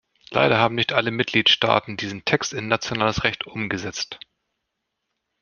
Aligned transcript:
Leider 0.31 0.57
haben 0.57 0.73
nicht 0.73 0.93
alle 0.93 1.11
Mitgliedstaaten 1.11 1.95
diesen 1.95 2.25
Text 2.25 2.53
in 2.53 2.67
nationales 2.67 3.23
Recht 3.23 3.45
umgesetzt. 3.45 4.17